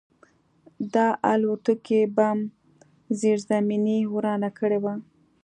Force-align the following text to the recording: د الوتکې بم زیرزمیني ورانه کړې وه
د 0.93 0.95
الوتکې 1.31 2.01
بم 2.15 2.39
زیرزمیني 3.19 3.99
ورانه 4.13 4.49
کړې 4.57 4.79
وه 4.83 4.93